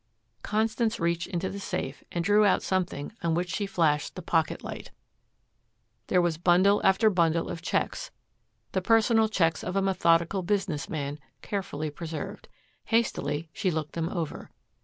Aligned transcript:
Constance 0.41 0.99
reached 0.99 1.27
into 1.27 1.47
the 1.47 1.59
safe 1.59 2.03
and 2.11 2.25
drew 2.25 2.43
out 2.43 2.63
something 2.63 3.13
on 3.21 3.35
which 3.35 3.51
she 3.53 3.67
flashed 3.67 4.15
the 4.15 4.23
pocket 4.23 4.63
light. 4.63 4.89
There 6.07 6.23
was 6.23 6.39
bundle 6.39 6.81
after 6.83 7.11
bundle 7.11 7.47
of 7.49 7.61
checks, 7.61 8.09
the 8.71 8.81
personal 8.81 9.29
checks 9.29 9.63
of 9.63 9.75
a 9.75 9.79
methodical 9.83 10.41
business 10.41 10.89
man, 10.89 11.19
carefully 11.43 11.91
preserved. 11.91 12.47
Hastily 12.85 13.51
she 13.53 13.69
looked 13.69 13.93
them 13.93 14.09
over. 14.09 14.49